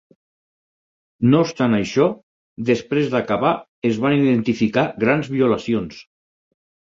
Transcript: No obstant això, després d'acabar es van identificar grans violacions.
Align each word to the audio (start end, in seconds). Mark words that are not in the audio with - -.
No 1.33 1.41
obstant 1.47 1.75
això, 1.79 2.07
després 2.69 3.11
d'acabar 3.11 3.51
es 3.91 4.01
van 4.07 4.17
identificar 4.17 4.87
grans 5.05 5.31
violacions. 5.37 6.01